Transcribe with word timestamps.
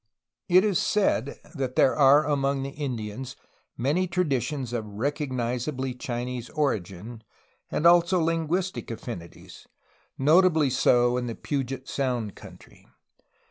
It 0.49 0.63
is 0.63 0.79
said 0.79 1.39
that 1.53 1.75
there 1.75 1.95
are 1.95 2.25
among 2.25 2.63
the 2.63 2.71
Indians 2.71 3.35
many 3.77 4.07
traditions 4.07 4.73
of 4.73 4.83
recognizably 4.95 5.93
Chinese 5.93 6.49
origin 6.49 7.21
and 7.69 7.85
also 7.85 8.19
linguistic 8.19 8.89
affinities, 8.89 9.67
notably 10.17 10.71
so 10.71 11.17
in 11.17 11.27
the 11.27 11.35
Puget 11.35 11.87
Sound 11.87 12.33
country. 12.35 12.87